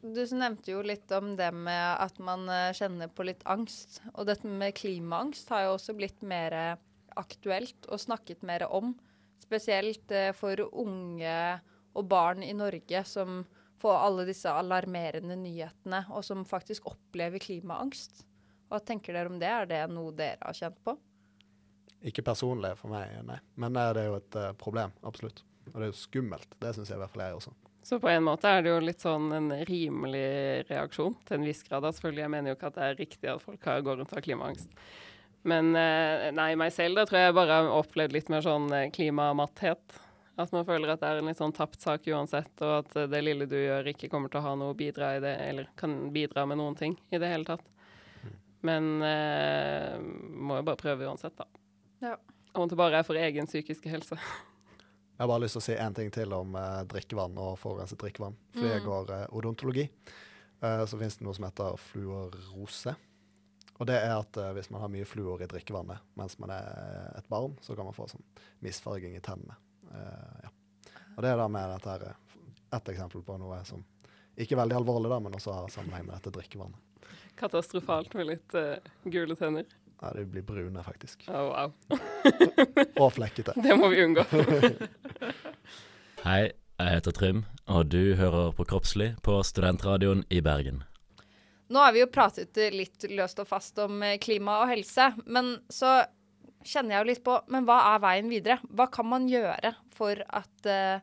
[0.02, 4.02] Du nevnte jo litt om det med at man uh, kjenner på litt angst.
[4.12, 6.76] Og dette med klimaangst har jo også blitt mer
[7.16, 8.92] aktuelt og snakket mer om.
[9.42, 11.36] Spesielt uh, for unge
[11.92, 13.42] og barn i Norge som
[13.82, 18.22] får alle disse alarmerende nyhetene, og som faktisk opplever klimaangst.
[18.70, 19.48] Hva tenker dere om det?
[19.50, 20.94] Er det noe dere har kjent på?
[22.06, 23.40] Ikke personlig for meg, nei.
[23.60, 25.42] Men det er jo et problem, absolutt.
[25.66, 26.56] Og det er jo skummelt.
[26.62, 27.52] Det syns jeg i hvert fall jeg også.
[27.82, 31.64] Så på en måte er det jo litt sånn en rimelig reaksjon, til en viss
[31.66, 31.88] grad.
[31.88, 34.26] Selvfølgelig, jeg mener jo ikke at det er riktig at folk går rundt og har
[34.28, 34.76] klimaangst.
[35.50, 38.90] Men eh, nei, meg selv, da tror jeg bare har opplevd litt mer sånn eh,
[38.94, 39.98] klimamatthet.
[40.40, 43.24] At man føler at det er en litt sånn tapt sak uansett, og at det
[43.24, 45.98] lille du gjør, ikke kommer til å ha noe å bidra i det, eller kan
[46.14, 47.66] bidra med noen ting i det hele tatt.
[48.62, 51.50] Men eh, må jo bare prøve uansett, da.
[52.02, 52.14] Ja.
[52.54, 54.20] Om det bare er for egen psykiske helse.
[55.22, 58.00] Jeg har bare lyst til å si én ting til om eh, drikkevann og forurenset
[58.02, 58.34] drikkevann.
[58.56, 58.72] Fordi mm.
[58.72, 59.84] jeg går eh, odontologi,
[60.66, 62.94] eh, så finnes det noe som heter fluorose.
[63.76, 66.66] Og det er at eh, hvis man har mye fluor i drikkevannet mens man er
[67.20, 68.26] et barn, så kan man få sånn
[68.66, 69.54] misfarging i tennene.
[69.92, 70.50] Eh, ja.
[71.14, 72.36] Og det er da med dette her eh,
[72.80, 73.86] ett eksempel på noe som
[74.34, 77.14] ikke er veldig alvorlig, da, men også har sammenheng med dette drikkevannet.
[77.38, 78.58] Katastrofalt med litt
[79.06, 79.70] gule tenner.
[80.02, 81.28] Ja, de blir brune, faktisk.
[81.28, 81.72] Oh, wow.
[83.02, 83.54] og flekkete.
[83.62, 84.24] Det må vi unngå.
[86.26, 90.82] Hei, jeg heter Trym, og du hører på Kroppslig på Studentradioen i Bergen.
[91.70, 95.54] Nå har vi jo pratet litt løst og fast om eh, klima og helse, men
[95.70, 96.00] så
[96.66, 98.58] kjenner jeg jo litt på Men hva er veien videre?
[98.74, 100.98] Hva kan man gjøre for at uh,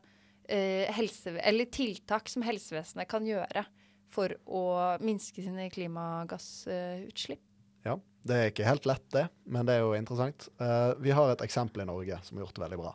[0.96, 3.64] helse, Eller tiltak som helsevesenet kan gjøre
[4.12, 4.64] for å
[5.04, 7.49] minske sine klimagassutslipp?
[7.86, 10.48] Ja, det er ikke helt lett, det, men det er jo interessant.
[10.60, 12.94] Uh, vi har et eksempel i Norge som har gjort det veldig bra.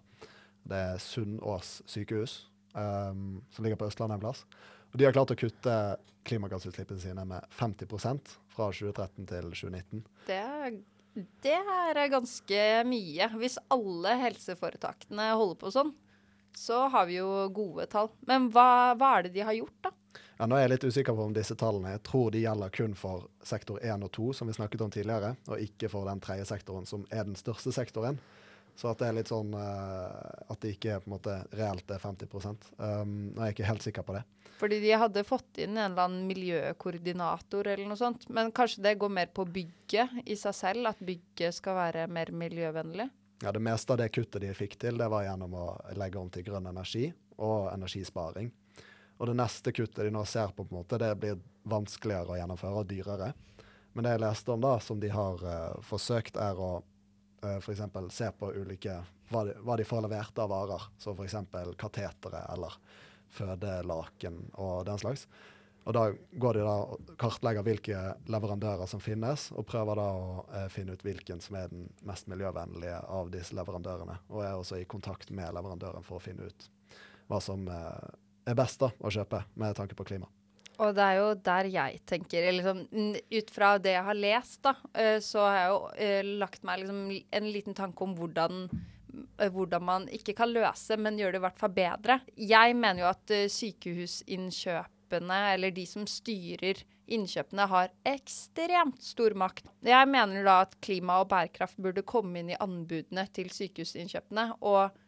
[0.66, 2.40] Det er Sunnaas sykehus,
[2.74, 4.44] um, som ligger på Østlandet en plass.
[4.94, 5.78] Og de har klart å kutte
[6.26, 10.06] klimagassutslippene sine med 50% fra 2013 til 2019.
[10.30, 10.78] Det er,
[11.46, 13.30] det er ganske mye.
[13.42, 15.94] Hvis alle helseforetakene holder på sånn,
[16.56, 18.10] så har vi jo gode tall.
[18.30, 19.94] Men hva, hva er det de har gjort, da?
[20.38, 22.96] Ja, nå er jeg litt usikker på om disse tallene Jeg tror de gjelder kun
[23.00, 26.48] for sektor 1 og 2, som vi snakket om tidligere, og ikke for den tredje
[26.50, 28.20] sektoren, som er den største sektoren.
[28.76, 31.92] Så at det er litt sånn uh, at det ikke er på en måte reelt
[31.92, 34.26] er 50 um, er jeg ikke helt sikker på det.
[34.60, 38.28] Fordi de hadde fått inn en eller annen miljøkoordinator eller noe sånt.
[38.28, 42.32] Men kanskje det går mer på bygget i seg selv, at bygget skal være mer
[42.36, 43.08] miljøvennlig?
[43.44, 46.28] Ja, Det meste av det kuttet de fikk til, det var gjennom å legge om
[46.32, 48.52] til grønn energi og energisparing.
[49.18, 52.40] Og det neste kuttet de nå ser på, på en måte, det blir vanskeligere å
[52.40, 53.32] gjennomføre og dyrere.
[53.96, 57.58] Men det jeg leste om da, som de har uh, forsøkt, er å uh, eh,
[57.62, 57.86] f.eks.
[58.12, 59.00] se på ulike
[59.32, 60.88] hva de, hva de, får levert av varer.
[61.00, 61.38] Som f.eks.
[61.80, 62.76] katetere eller
[63.36, 65.26] fødelaken og den slags.
[65.86, 66.06] Og da
[66.42, 68.00] går de da og kartlegger hvilke
[68.34, 72.26] leverandører som finnes, og prøver da å eh, finne ut hvilken som er den mest
[72.32, 74.18] miljøvennlige av disse leverandørene.
[74.34, 76.70] Og er også i kontakt med leverandøren for å finne ut
[77.30, 78.08] hva som eh,
[78.46, 80.30] er best da, å kjøpe med tanke på klima.
[80.82, 82.82] Og det er jo der jeg tenker liksom,
[83.32, 86.82] Ut fra det jeg har lest, da, eh, så har jeg jo uh, lagt meg
[86.82, 87.06] liksom,
[87.40, 91.46] en liten tanke om hvordan, uh, hvordan man ikke kan løse, men gjør det i
[91.46, 92.20] hvert fall bedre.
[92.36, 99.70] Jeg mener jo at sykehusinnkjøpene, eller de som styrer innkjøpene, har ekstremt stor makt.
[99.86, 105.02] Jeg mener da at klima og bærekraft burde komme inn i anbudene til sykehusinnkjøpene, og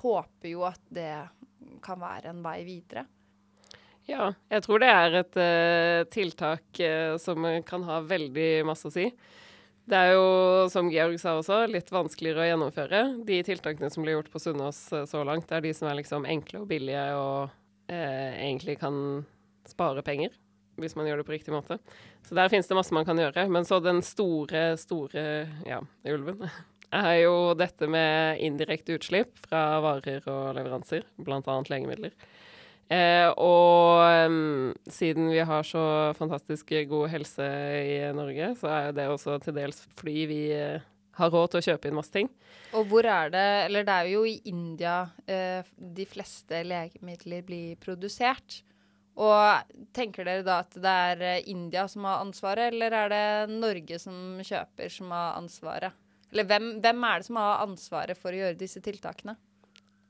[0.00, 1.10] håper jo at det
[1.82, 3.06] kan være en vei videre.
[4.06, 8.94] Ja, jeg tror det er et uh, tiltak uh, som kan ha veldig masse å
[8.94, 9.08] si.
[9.86, 10.26] Det er jo,
[10.70, 13.02] som Georg sa også, litt vanskeligere å gjennomføre.
[13.26, 16.26] De tiltakene som blir gjort på Sunnaas uh, så langt, er de som er liksom
[16.26, 18.96] enkle og billige og egentlig kan
[19.70, 20.32] spare penger,
[20.74, 21.76] hvis man gjør det på riktig måte.
[22.26, 23.44] Så der finnes det masse man kan gjøre.
[23.46, 25.22] Men så den store, store
[25.62, 25.78] ja,
[26.10, 26.42] ulven
[26.94, 31.40] er jo dette med indirekte utslipp fra varer og leveranser, bl.a.
[31.70, 32.14] legemidler.
[32.86, 37.46] Eh, og um, siden vi har så fantastisk god helse
[37.82, 40.84] i Norge, så er det også til dels fordi vi eh,
[41.18, 42.30] har råd til å kjøpe inn masse ting.
[42.76, 47.76] Og hvor er det Eller det er jo i India eh, de fleste legemidler blir
[47.82, 48.62] produsert.
[49.16, 53.98] Og tenker dere da at det er India som har ansvaret, eller er det Norge
[53.98, 55.96] som kjøper, som har ansvaret?
[56.34, 59.36] Eller hvem, hvem er det som har ansvaret for å gjøre disse tiltakene?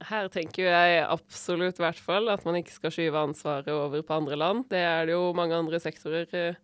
[0.06, 4.36] Her tenker jeg absolutt hvert fall at man ikke skal skyve ansvaret over på andre
[4.36, 4.66] land.
[4.72, 6.56] Det er det jo mange andre sektorer eh,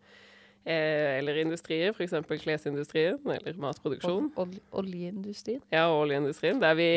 [1.18, 2.18] eller industrier, f.eks.
[2.44, 4.32] klesindustrien eller matproduksjon.
[4.36, 5.62] Ol oljeindustrien?
[5.72, 6.60] Ja, oljeindustrien.
[6.62, 6.90] Der vi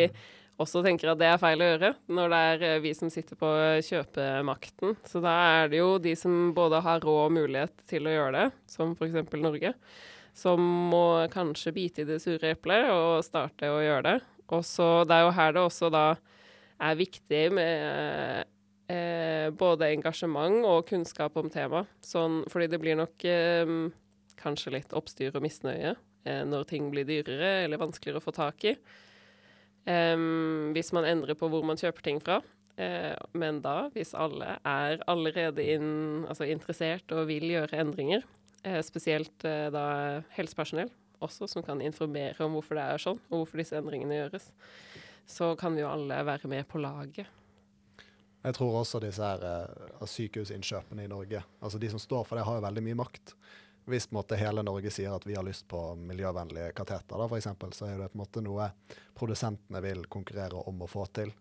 [0.62, 3.40] også tenker at det er feil å gjøre, når det er eh, vi som sitter
[3.40, 3.52] på
[3.88, 4.98] kjøpemakten.
[5.08, 8.36] Så da er det jo de som både har råd og mulighet til å gjøre
[8.38, 9.24] det, som f.eks.
[9.40, 9.74] Norge,
[10.36, 14.18] som må kanskje bite i det sure eplet og starte å gjøre det.
[14.54, 16.08] Og så Det er jo her det også da
[16.80, 18.46] er viktig med
[18.92, 21.88] eh, både engasjement og kunnskap om temaet.
[22.04, 23.72] Sånn, fordi det blir nok eh,
[24.42, 28.72] kanskje litt oppstyr og misnøye eh, når ting blir dyrere eller vanskeligere å få tak
[28.72, 28.78] i.
[29.86, 32.40] hvis man endrer på hvor man kjøper ting fra.
[32.76, 38.26] Eh, men da, hvis alle er allerede inn, altså interessert og vil gjøre endringer,
[38.86, 39.86] spesielt eh, da
[40.36, 40.92] helsepersonell,
[41.24, 44.50] også, som kan informere om hvorfor det er sånn, og hvorfor disse endringene gjøres,
[45.30, 47.30] så kan vi jo alle være med på laget.
[48.46, 52.44] Jeg tror også disse her, uh, sykehusinnkjøpene i Norge, altså de som står for det,
[52.46, 53.34] har jo veldig mye makt.
[53.90, 57.26] Hvis på en måte, hele Norge sier at vi har lyst på miljøvennlige kateter, da,
[57.26, 58.70] for eksempel, så er det på en måte noe
[59.18, 61.34] produsentene vil konkurrere om å få til.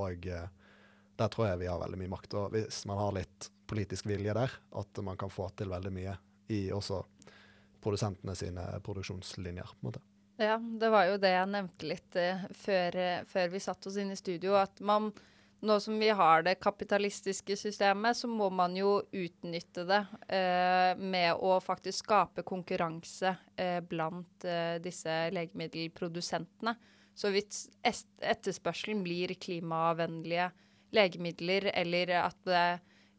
[0.00, 2.36] Og der tror jeg vi har veldig mye makt.
[2.40, 6.16] Og hvis man har litt politisk vilje der, at man kan få til veldig mye
[6.52, 7.02] i også
[7.84, 9.76] produsentene sine produksjonslinjer.
[9.76, 10.02] på en måte.
[10.36, 13.98] Ja, det var jo det jeg nevnte litt uh, før, uh, før, vi satt oss
[14.00, 14.56] inn i studio.
[14.58, 15.12] At man,
[15.64, 21.38] nå som vi har det kapitalistiske systemet, så må man jo utnytte det uh, med
[21.38, 23.36] å faktisk skape konkurranse
[23.86, 24.44] blant
[24.82, 26.72] disse legemiddelprodusentene.
[27.14, 30.48] Så hvis etterspørselen blir klimavennlige
[30.94, 32.50] legemidler, eller at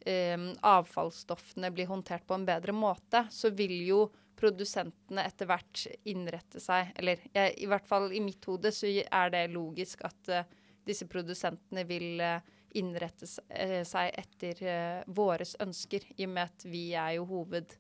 [0.06, 4.04] avfallsstoffene blir håndtert på en bedre måte, så vil jo
[4.38, 6.92] produsentene etter hvert innrette seg.
[7.00, 10.44] Eller jeg, i hvert fall i mitt hode så er det logisk at uh,
[10.86, 12.38] disse produsentene vil uh,
[12.76, 17.78] innrette seg etter eh, våres ønsker, i og med at vi er jo hoved...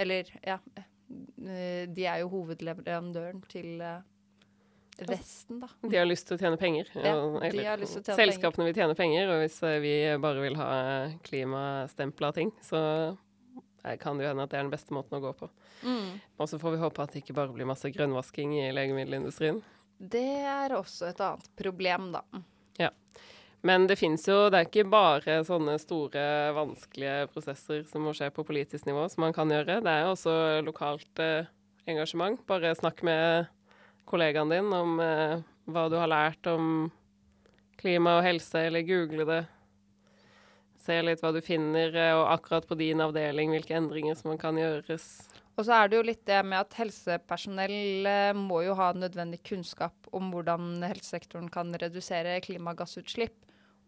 [0.00, 0.56] Eller, ja
[1.10, 4.00] De er jo hovedleverandøren til eh,
[5.08, 5.68] Vesten, da.
[5.82, 6.90] De har lyst til å tjene penger.
[6.94, 9.94] Ja, de har lyst til å tjene selskapene vil tjene penger, og hvis eh, vi
[10.22, 10.70] bare vil ha
[11.26, 12.82] klimastempla ting, så
[13.84, 15.50] eh, kan det jo hende at det er den beste måten å gå på.
[15.82, 16.20] Mm.
[16.36, 19.62] Og så får vi håpe at det ikke bare blir masse grønnvasking i legemiddelindustrien.
[20.00, 22.24] Det er også et annet problem, da.
[22.80, 22.90] Ja.
[23.60, 26.22] Men det fins jo Det er ikke bare sånne store,
[26.56, 29.82] vanskelige prosesser som må skje på politisk nivå, som man kan gjøre.
[29.84, 31.50] Det er jo også lokalt eh,
[31.90, 32.40] engasjement.
[32.48, 33.50] Bare snakk med
[34.10, 35.38] kollegaen din om eh,
[35.70, 36.90] hva du har lært om
[37.80, 39.42] klima og helse, eller google det.
[40.80, 44.58] Se litt hva du finner, eh, og akkurat på din avdeling hvilke endringer som kan
[44.58, 45.06] gjøres.
[45.58, 49.42] Og så er det jo litt det med at helsepersonell eh, må jo ha nødvendig
[49.44, 53.36] kunnskap om hvordan helsesektoren kan redusere klimagassutslipp.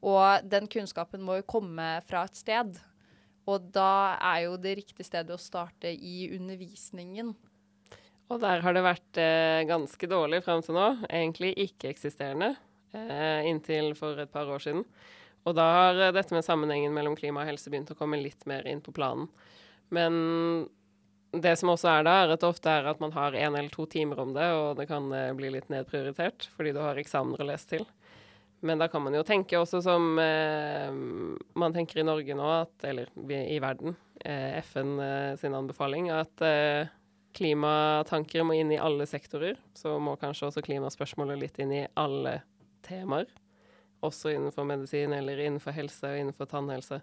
[0.02, 2.76] Og den kunnskapen må jo komme fra et sted.
[3.48, 7.32] Og da er jo det riktige stedet å starte i undervisningen.
[8.33, 10.87] Og der har det vært eh, ganske dårlig fram til nå.
[11.11, 12.55] Egentlig ikke-eksisterende
[12.97, 14.87] eh, inntil for et par år siden.
[15.45, 18.47] Og da har eh, dette med sammenhengen mellom klima og helse begynt å komme litt
[18.49, 19.29] mer inn på planen.
[19.92, 20.14] Men
[21.33, 23.73] det som også er da, er at det ofte er at man har én eller
[23.73, 27.45] to timer om det, og det kan eh, bli litt nedprioritert fordi du har eksamener
[27.45, 27.85] å lese til.
[28.62, 32.88] Men da kan man jo tenke også som eh, man tenker i Norge nå, at,
[32.88, 35.01] eller i verden, FN
[35.35, 36.45] sin anbefaling, at
[37.37, 39.59] klimatanker må inn i alle sektorer.
[39.75, 42.40] Så må kanskje også klimaspørsmålet litt inn i alle
[42.87, 43.31] temaer.
[44.03, 47.03] Også innenfor medisin eller innenfor helse og innenfor tannhelse.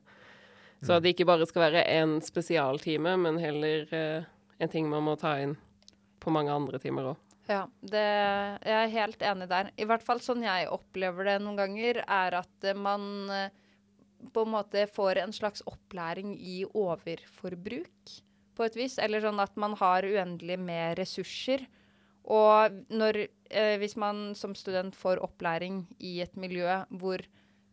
[0.81, 4.27] Så at det ikke bare skal være én spesialtime, men heller eh,
[4.63, 5.57] en ting man må ta inn
[6.23, 7.25] på mange andre timer òg.
[7.49, 8.05] Ja, det,
[8.61, 9.71] jeg er helt enig der.
[9.75, 13.55] I hvert fall sånn jeg opplever det noen ganger, er at man eh,
[14.33, 18.13] på en måte får en slags opplæring i overforbruk,
[18.59, 18.99] på et vis.
[18.99, 21.65] Eller sånn at man har uendelig med ressurser.
[22.29, 26.67] Og når, eh, hvis man som student får opplæring i et miljø
[26.99, 27.23] hvor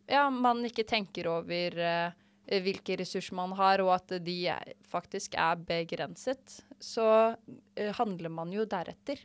[0.07, 5.35] ja, man ikke tenker over eh, hvilke ressurser man har, og at de er, faktisk
[5.35, 7.35] er begrenset, så
[7.75, 9.21] eh, handler man jo deretter.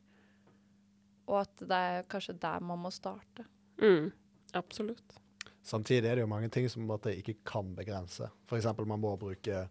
[1.30, 3.46] Og at det er kanskje der man må starte.
[3.82, 4.10] Mm,
[4.58, 5.22] absolutt.
[5.62, 8.28] Samtidig er det jo mange ting som en ikke kan begrense.
[8.50, 8.66] F.eks.
[8.82, 9.68] man må bruke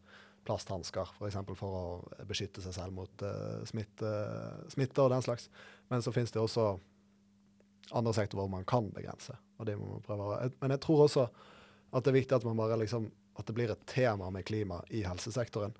[0.50, 4.10] plasthansker for, eksempel for å beskytte seg selv mot uh, smitte,
[4.74, 5.46] smitte og den slags.
[5.90, 6.72] Men så finnes det også
[7.94, 9.34] andre sektorer hvor man kan begrense.
[9.60, 10.26] og det må man prøve.
[10.36, 11.28] å- Men jeg tror også
[11.92, 14.82] at det er viktig at man bare liksom, at det blir et tema med klima
[14.90, 15.72] i helsesektoren.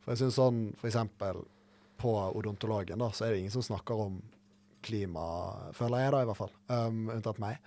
[0.00, 1.42] For jeg synes sånn, for eksempel
[1.98, 4.20] på odontologen, da, så er det ingen som snakker om
[4.86, 7.58] klima, føler jeg da i hvert fall, um, unntatt meg.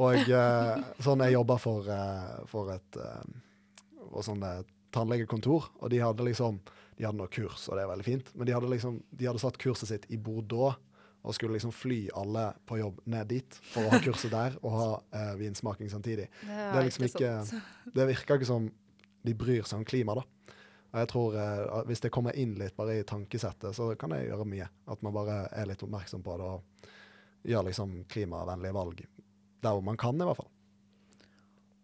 [0.00, 3.20] Og uh, sånn jeg jobber for, uh, for et uh,
[4.10, 4.42] og sånn,
[4.94, 6.60] tannlegekontor, og de hadde liksom
[6.96, 9.40] de hadde noe kurs, og det er veldig fint, men de hadde liksom, de hadde
[9.42, 10.78] satt kurset sitt i Bordeaux,
[11.26, 14.76] og skulle liksom fly alle på jobb ned dit for å ha kurset der og
[14.76, 14.86] ha
[15.18, 16.28] eh, vinsmaking samtidig.
[16.46, 17.32] Det det, liksom ikke
[17.96, 18.68] det virker ikke som
[19.26, 20.22] de bryr seg om klima, da.
[20.92, 24.22] Og jeg tror eh, Hvis det kommer inn litt bare i tankesettet, så kan det
[24.28, 24.68] gjøre mye.
[24.86, 26.92] At man bare er litt oppmerksom på det og
[27.46, 29.02] gjør liksom klimavennlige valg
[29.66, 30.52] der hvor man kan, i hvert fall.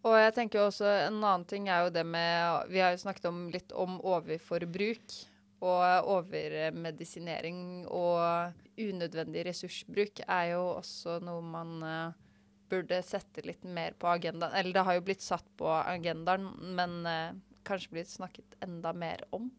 [0.02, 3.02] Og jeg tenker jo også en annen ting er jo det med Vi har jo
[3.04, 5.14] snakket om litt om overforbruk
[5.62, 8.50] og overmedisinering og
[8.82, 12.32] unødvendig ressursbruk er jo også noe man uh,
[12.72, 14.56] burde sette litt mer på agendaen.
[14.58, 17.36] Eller det har jo blitt satt på agendaen, men uh,
[17.68, 19.52] kanskje blitt snakket enda mer om.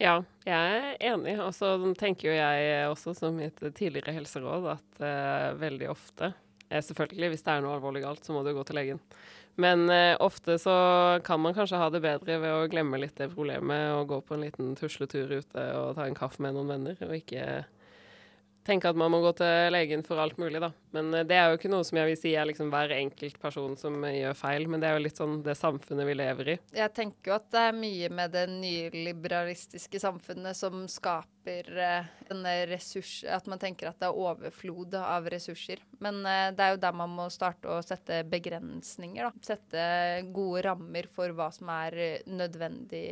[0.00, 1.36] Ja, jeg er enig.
[1.44, 6.32] Og så tenker jo jeg også, som mitt tidligere helseråd, at uh, veldig ofte
[6.82, 9.00] Selvfølgelig, hvis det er noe alvorlig galt, så må du gå til legen.
[9.60, 10.74] Men eh, ofte så
[11.24, 14.34] kan man kanskje ha det bedre ved å glemme litt det problemet og gå på
[14.34, 17.44] en liten tusletur ute og ta en kaffe med noen venner, og ikke
[18.66, 20.70] tenke at man må gå til legen for alt mulig, da.
[20.96, 23.38] Men eh, det er jo ikke noe som jeg vil si er liksom hver enkelt
[23.42, 26.52] person som eh, gjør feil, men det er jo litt sånn det samfunnet vi lever
[26.54, 26.58] i.
[26.78, 32.56] Jeg tenker jo at det er mye med det nyliberalistiske samfunnet som skaper eh, denne
[32.70, 33.16] ressurs...
[33.34, 35.82] At man tenker at det er overflod av ressurser.
[36.04, 39.32] Men eh, det er jo der man må starte å sette begrensninger, da.
[39.44, 39.86] Sette
[40.34, 43.06] gode rammer for hva som er eh, nødvendig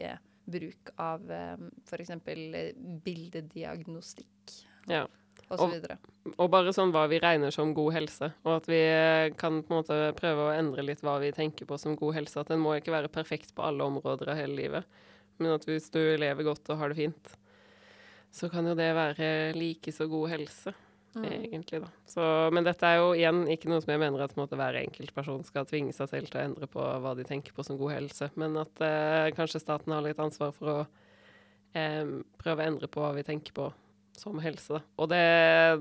[0.44, 1.56] bruk av eh,
[1.86, 2.10] f.eks.
[3.04, 4.56] bildediagnostikk
[4.90, 5.06] Ja.
[5.60, 5.70] Og
[6.24, 8.80] Og- Og bare sånn hva vi regner som god helse, og at vi
[9.36, 12.40] kan på en måte prøve å endre litt hva vi tenker på som god helse.
[12.40, 14.84] At den må ikke være perfekt på alle områder av hele livet,
[15.38, 17.36] men at hvis du lever godt og har det fint,
[18.32, 20.74] så kan jo det være like så god helse.
[21.14, 21.24] Mm.
[21.52, 21.88] egentlig, da.
[22.08, 24.78] Så, men dette er jo igjen ikke noe som jeg mener at en måte, hver
[24.80, 27.76] enkelt person skal tvinge seg selv til å endre på hva de tenker på som
[27.76, 30.86] god helse, men at eh, kanskje staten har litt ansvar for å
[31.76, 32.06] eh,
[32.40, 33.66] prøve å endre på hva vi tenker på
[34.16, 34.80] som helse.
[35.00, 35.20] Og det,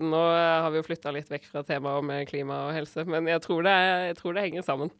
[0.02, 3.28] nå har vi jo flytta litt vekk fra temaet om eh, klima og helse, men
[3.30, 3.76] jeg tror det,
[4.12, 4.92] jeg tror det henger sammen.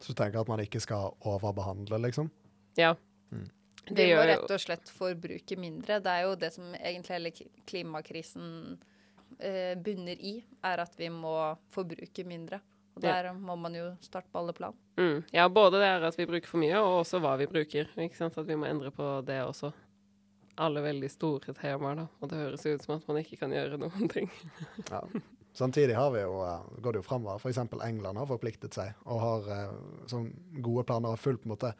[0.00, 2.28] Så du tenker at man ikke skal overbehandle, liksom?
[2.76, 2.92] Ja.
[3.32, 3.46] Mm.
[3.86, 5.98] Vi Det må gjør jo rett og slett forbruke mindre.
[6.04, 7.32] Det er jo det som egentlig hele
[7.68, 8.78] klimakrisen
[9.38, 11.34] eh, bunner i, er at vi må
[11.74, 12.60] forbruke mindre.
[12.94, 13.22] Og Ja.
[13.22, 14.74] der må man jo starte på alle plan.
[14.96, 15.24] Mm.
[15.34, 17.88] Ja, både det er at vi bruker for mye, og også hva vi bruker.
[17.98, 18.38] Ikke sant?
[18.38, 19.72] At vi må endre på det også.
[20.60, 22.08] Alle veldig store temaer, da.
[22.20, 24.30] Og det høres ut som at man ikke kan gjøre noen ting.
[24.90, 25.02] Ja.
[25.54, 27.38] Samtidig har vi jo, eh, går det jo framover.
[27.38, 27.60] F.eks.
[27.86, 29.76] England har forpliktet seg og har
[30.10, 31.70] sånn gode planer og fulgt på en måte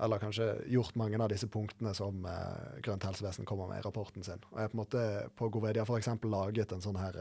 [0.00, 4.24] eller kanskje gjort mange av disse punktene som eh, Grønt helsevesen kommer med i rapporten
[4.26, 4.40] sin.
[4.50, 5.04] Og jeg på en måte
[5.36, 6.08] på Govedia f.eks.
[6.24, 7.20] laget en sånn her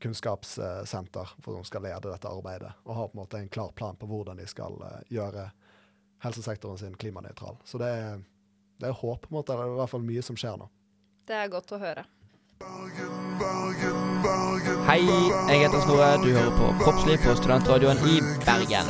[0.00, 3.98] kunnskapssenter for som skal lede dette arbeidet, og har på en måte en klar plan
[4.00, 4.78] på hvordan de skal
[5.12, 5.50] gjøre
[6.24, 7.58] helsesektoren sin klimanøytral.
[7.64, 8.22] Så det er,
[8.80, 9.52] det er håp, på en måte.
[9.52, 10.68] Det er i hvert fall mye som skjer nå.
[11.28, 12.06] Det er godt å høre.
[14.88, 16.14] Hei, jeg heter Snorre.
[16.22, 18.16] Du hører på Kroppsliv på studentradioen i
[18.46, 18.88] Bergen.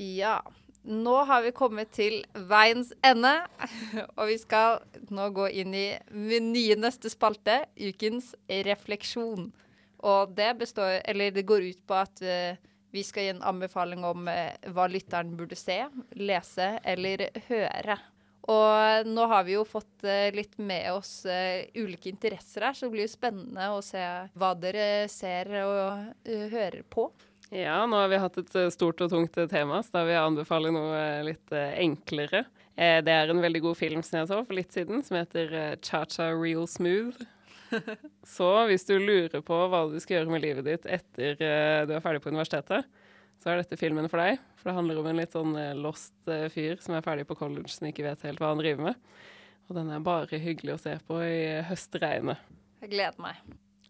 [0.00, 0.40] Ja.
[0.80, 3.34] Nå har vi kommet til veiens ende,
[4.16, 4.80] og vi skal
[5.12, 9.50] nå gå inn i min nye neste spalte, ukens refleksjon.
[10.00, 12.56] Og det består Eller det går ut på at eh,
[12.90, 15.82] vi skal gi en anbefaling om eh, hva lytteren burde se,
[16.18, 17.96] lese eller høre.
[18.50, 22.88] Og nå har vi jo fått eh, litt med oss eh, ulike interesser her, så
[22.88, 27.10] det blir jo spennende å se hva dere ser og hører på.
[27.50, 30.70] Ja, nå har vi hatt et stort og tungt tema, så da vil jeg anbefale
[30.74, 32.44] noe litt enklere.
[32.78, 36.30] Det er en veldig god film som jeg så for litt siden, som heter Cha-Cha
[36.30, 37.26] Real Smooth.
[38.36, 41.94] Så hvis du lurer på hva du skal gjøre med livet ditt etter uh, du
[41.96, 42.88] er ferdig på universitetet,
[43.40, 44.40] så er dette filmen for deg.
[44.60, 47.38] For det handler om en litt sånn eh, lost uh, fyr som er ferdig på
[47.38, 49.00] college, som ikke vet helt hva han driver med.
[49.70, 52.42] Og den er bare hyggelig å se på i høstregnet.
[52.82, 53.38] Jeg gleder meg.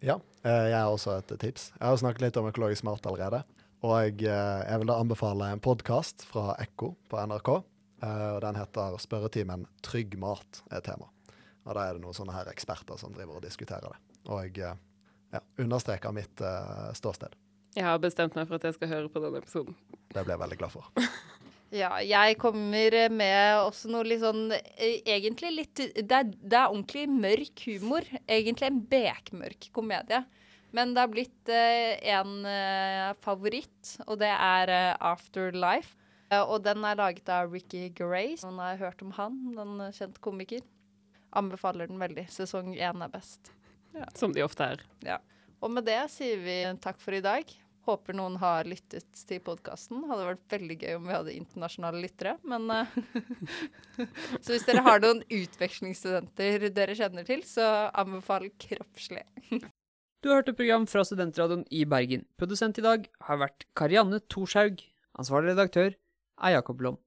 [0.00, 1.70] Ja, eh, jeg har også et tips.
[1.74, 3.42] Jeg har snakket litt om økologisk mat allerede.
[3.80, 7.50] Og jeg, jeg vil da anbefale en podkast fra Ekko på NRK.
[8.04, 11.08] eh, og Den heter 'Spørretimen trygg mat' er tema.
[11.70, 14.16] Og Da er det noen sånne her eksperter som driver og diskuterer det.
[14.26, 14.78] Og jeg eh,
[15.36, 17.36] ja, understreker mitt uh, ståsted.
[17.76, 19.76] Jeg har bestemt meg for at jeg skal høre på denne episoden.
[20.10, 20.90] Det blir jeg veldig glad for.
[21.70, 26.72] Ja, jeg kommer med også noe litt sånn eh, Egentlig litt Det er, det er
[26.72, 28.08] ordentlig mørk humor.
[28.26, 30.18] Egentlig en bekmørk komedie.
[30.74, 35.94] Men det har blitt uh, en uh, favoritt, og det er uh, Afterlife.
[36.30, 38.42] Og den er laget av Ricky Grace.
[38.42, 40.66] Noen har hørt om han, den kjente komiker.
[41.36, 42.26] Anbefaler den veldig.
[42.32, 43.52] Sesong én er best.
[44.18, 44.84] Som de ofte er.
[45.06, 45.18] Ja.
[45.60, 47.50] Og med det sier vi takk for i dag.
[47.88, 50.04] Håper noen har lyttet til podkasten.
[50.08, 52.96] Hadde vært veldig gøy om vi hadde internasjonale lyttere, men uh,
[54.44, 59.24] Så hvis dere har noen utvekslingsstudenter dere kjenner til, så anbefal kroppslig.
[60.20, 62.26] Du har hørt et program fra Studentradioen i Bergen.
[62.40, 64.84] Produsent i dag har vært Karianne Thorshaug.
[65.16, 67.00] Ansvarlig redaktør er Jakob Lom.